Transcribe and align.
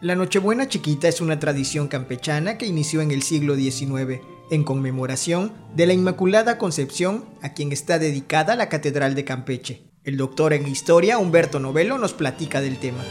La 0.00 0.16
Nochebuena 0.16 0.68
Chiquita 0.68 1.06
es 1.06 1.20
una 1.20 1.38
tradición 1.38 1.86
campechana 1.86 2.58
que 2.58 2.66
inició 2.66 3.00
en 3.00 3.12
el 3.12 3.22
siglo 3.22 3.54
XIX, 3.54 4.20
en 4.50 4.64
conmemoración 4.64 5.52
de 5.76 5.86
la 5.86 5.92
Inmaculada 5.92 6.58
Concepción, 6.58 7.24
a 7.42 7.54
quien 7.54 7.70
está 7.70 8.00
dedicada 8.00 8.56
la 8.56 8.68
Catedral 8.68 9.14
de 9.14 9.24
Campeche. 9.24 9.84
El 10.02 10.16
doctor 10.16 10.52
en 10.52 10.66
historia 10.66 11.18
Humberto 11.18 11.60
Novelo 11.60 11.96
nos 11.96 12.12
platica 12.12 12.60
del 12.60 12.78
tema. 12.78 13.04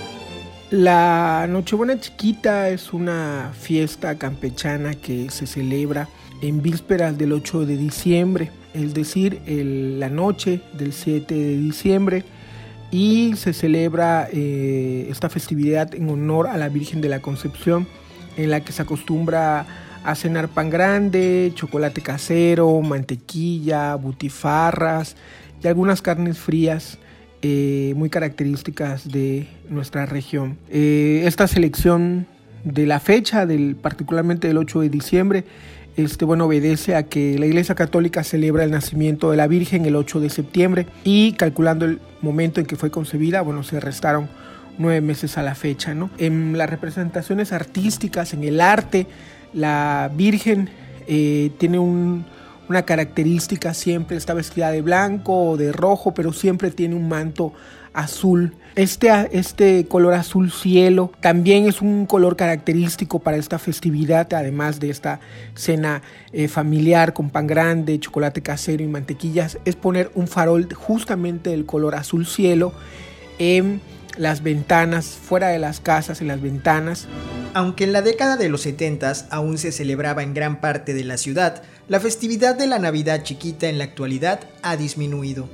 La 0.71 1.47
Nochebuena 1.49 1.99
Chiquita 1.99 2.69
es 2.69 2.91
una 2.91 3.53
fiesta 3.57 4.17
campechana 4.17 4.93
que 4.93 5.29
se 5.31 5.47
celebra 5.47 6.09
en 6.41 6.61
vísperas 6.61 7.17
del 7.17 7.31
8 7.31 7.65
de 7.65 7.77
diciembre, 7.77 8.51
es 8.73 8.93
decir, 8.93 9.41
la 9.47 10.09
noche 10.09 10.59
del 10.73 10.91
7 10.91 11.33
de 11.33 11.57
diciembre 11.57 12.25
y 12.93 13.35
se 13.37 13.53
celebra 13.53 14.29
eh, 14.31 15.07
esta 15.09 15.27
festividad 15.27 15.95
en 15.95 16.07
honor 16.09 16.45
a 16.45 16.57
la 16.57 16.69
Virgen 16.69 17.01
de 17.01 17.09
la 17.09 17.21
Concepción, 17.21 17.87
en 18.37 18.51
la 18.51 18.63
que 18.63 18.71
se 18.71 18.83
acostumbra 18.83 19.65
a 20.03 20.13
cenar 20.13 20.47
pan 20.47 20.69
grande, 20.69 21.51
chocolate 21.55 22.01
casero, 22.01 22.79
mantequilla, 22.81 23.95
butifarras 23.95 25.15
y 25.63 25.67
algunas 25.67 26.03
carnes 26.03 26.37
frías 26.37 26.99
eh, 27.41 27.93
muy 27.95 28.11
características 28.11 29.11
de 29.11 29.47
nuestra 29.69 30.05
región. 30.05 30.59
Eh, 30.69 31.23
esta 31.25 31.47
selección 31.47 32.27
de 32.63 32.85
la 32.85 32.99
fecha, 32.99 33.47
del, 33.47 33.75
particularmente 33.75 34.47
del 34.47 34.57
8 34.57 34.81
de 34.81 34.89
diciembre, 34.89 35.45
este, 35.95 36.25
bueno, 36.25 36.45
obedece 36.45 36.95
a 36.95 37.03
que 37.03 37.37
la 37.37 37.45
Iglesia 37.45 37.75
Católica 37.75 38.23
celebra 38.23 38.63
el 38.63 38.71
nacimiento 38.71 39.31
de 39.31 39.37
la 39.37 39.47
Virgen 39.47 39.85
el 39.85 39.95
8 39.95 40.19
de 40.19 40.29
septiembre 40.29 40.87
y 41.03 41.33
calculando 41.33 41.85
el 41.85 41.99
momento 42.21 42.59
en 42.59 42.65
que 42.65 42.75
fue 42.75 42.89
concebida, 42.89 43.41
bueno, 43.41 43.63
se 43.63 43.79
restaron 43.79 44.29
nueve 44.77 45.01
meses 45.01 45.37
a 45.37 45.43
la 45.43 45.55
fecha, 45.55 45.93
¿no? 45.93 46.09
En 46.17 46.57
las 46.57 46.69
representaciones 46.69 47.51
artísticas, 47.51 48.33
en 48.33 48.43
el 48.43 48.59
arte, 48.59 49.05
la 49.53 50.11
Virgen 50.15 50.69
eh, 51.07 51.51
tiene 51.57 51.79
una 51.79 52.81
característica, 52.83 53.73
siempre 53.73 54.17
está 54.17 54.33
vestida 54.33 54.71
de 54.71 54.81
blanco 54.81 55.51
o 55.51 55.57
de 55.57 55.71
rojo, 55.71 56.13
pero 56.13 56.33
siempre 56.33 56.71
tiene 56.71 56.95
un 56.95 57.07
manto 57.07 57.53
azul. 57.93 58.55
Este, 58.75 59.09
este 59.37 59.85
color 59.87 60.15
azul 60.15 60.51
cielo 60.51 61.11
también 61.19 61.67
es 61.67 61.81
un 61.81 62.07
color 62.07 62.35
característico 62.35 63.19
para 63.19 63.37
esta 63.37 63.59
festividad, 63.59 64.33
además 64.33 64.79
de 64.79 64.89
esta 64.89 65.19
cena 65.53 66.01
eh, 66.31 66.47
familiar 66.47 67.13
con 67.13 67.29
pan 67.29 67.45
grande, 67.45 67.99
chocolate 67.99 68.41
casero 68.41 68.83
y 68.83 68.87
mantequillas, 68.87 69.59
es 69.65 69.75
poner 69.75 70.11
un 70.15 70.27
farol 70.27 70.73
justamente 70.73 71.51
del 71.51 71.65
color 71.67 71.93
azul 71.93 72.25
cielo 72.25 72.73
en 73.37 73.79
las 74.17 74.41
ventanas, 74.41 75.05
fuera 75.05 75.49
de 75.49 75.59
las 75.59 75.79
casas, 75.79 76.21
en 76.21 76.27
las 76.27 76.41
ventanas. 76.41 77.07
Aunque 77.53 77.83
en 77.83 77.93
la 77.93 78.01
década 78.01 78.37
de 78.37 78.49
los 78.49 78.61
70 78.61 79.13
aún 79.29 79.59
se 79.59 79.71
celebraba 79.71 80.23
en 80.23 80.33
gran 80.33 80.59
parte 80.59 80.95
de 80.95 81.03
la 81.03 81.17
ciudad, 81.17 81.61
la 81.87 81.99
festividad 81.99 82.55
de 82.55 82.67
la 82.67 82.79
Navidad 82.79 83.23
chiquita 83.23 83.67
en 83.67 83.77
la 83.77 83.83
actualidad 83.83 84.39
ha 84.63 84.77
disminuido. 84.77 85.47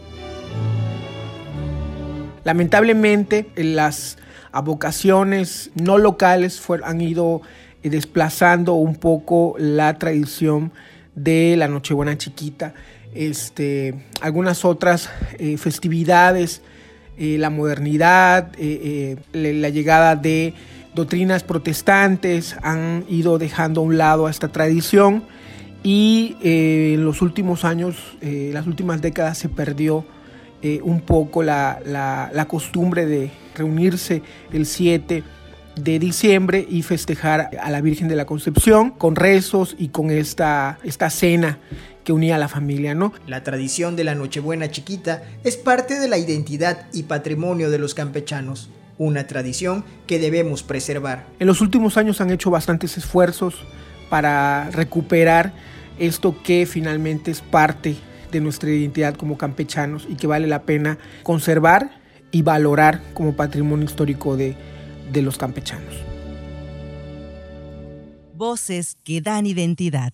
Lamentablemente, 2.43 3.49
las 3.55 4.17
vocaciones 4.63 5.71
no 5.75 5.97
locales 5.97 6.61
han 6.83 7.01
ido 7.01 7.41
eh, 7.83 7.89
desplazando 7.89 8.73
un 8.73 8.95
poco 8.95 9.55
la 9.57 9.97
tradición 9.97 10.71
de 11.15 11.55
la 11.57 11.67
Nochebuena 11.67 12.17
chiquita. 12.17 12.73
Este, 13.13 13.95
algunas 14.21 14.65
otras 14.65 15.09
eh, 15.37 15.57
festividades, 15.57 16.61
eh, 17.17 17.37
la 17.37 17.49
modernidad, 17.49 18.51
la 19.33 19.69
llegada 19.69 20.15
de 20.15 20.53
doctrinas 20.95 21.43
protestantes 21.43 22.55
han 22.61 23.03
ido 23.09 23.37
dejando 23.37 23.81
a 23.81 23.83
un 23.83 23.97
lado 23.97 24.27
a 24.27 24.31
esta 24.31 24.47
tradición 24.49 25.23
y 25.83 26.37
en 26.41 27.03
los 27.03 27.21
últimos 27.21 27.65
años, 27.65 28.17
las 28.21 28.67
últimas 28.67 29.01
décadas 29.01 29.37
se 29.37 29.49
perdió 29.49 30.05
eh, 30.61 30.81
un 30.83 31.01
poco 31.01 31.41
la, 31.41 31.79
la, 31.85 32.45
costumbre 32.49 33.05
de 33.05 33.31
reunirse 33.55 34.21
el 34.51 34.65
7 34.65 35.23
de 35.75 35.99
diciembre 35.99 36.67
y 36.69 36.81
festejar 36.81 37.51
a 37.61 37.69
la 37.69 37.79
Virgen 37.79 38.09
de 38.09 38.17
la 38.17 38.25
Concepción 38.25 38.91
con 38.91 39.15
rezos 39.15 39.75
y 39.79 39.87
con 39.87 40.11
esta, 40.11 40.77
esta 40.83 41.09
cena 41.09 41.59
que 42.03 42.11
unía 42.11 42.35
a 42.35 42.39
la 42.39 42.49
familia, 42.49 42.93
¿no? 42.93 43.13
La 43.25 43.43
tradición 43.43 43.95
de 43.95 44.03
la 44.03 44.15
Nochebuena 44.15 44.69
chiquita 44.69 45.23
es 45.45 45.55
parte 45.55 45.97
de 45.97 46.09
la 46.09 46.17
identidad 46.17 46.87
y 46.91 47.03
patrimonio 47.03 47.69
de 47.69 47.79
los 47.79 47.93
campechanos, 47.93 48.69
una 48.97 49.27
tradición 49.27 49.85
que 50.07 50.19
debemos 50.19 50.63
preservar. 50.63 51.25
En 51.39 51.47
los 51.47 51.61
últimos 51.61 51.95
años 51.95 52.19
han 52.19 52.31
hecho 52.31 52.49
bastantes 52.49 52.97
esfuerzos 52.97 53.55
para 54.09 54.69
recuperar 54.71 55.53
esto 55.99 56.35
que 56.43 56.65
finalmente 56.65 57.31
es 57.31 57.41
parte 57.41 57.95
de 58.31 58.41
nuestra 58.41 58.69
identidad 58.69 59.15
como 59.15 59.37
campechanos 59.37 60.07
y 60.09 60.15
que 60.15 60.27
vale 60.27 60.47
la 60.47 60.63
pena 60.63 60.97
conservar 61.23 61.91
y 62.31 62.41
valorar 62.41 63.01
como 63.13 63.35
patrimonio 63.35 63.85
histórico 63.85 64.37
de, 64.37 64.55
de 65.11 65.21
los 65.21 65.37
campechanos. 65.37 65.95
Voces 68.33 68.95
que 69.03 69.21
dan 69.21 69.45
identidad. 69.45 70.13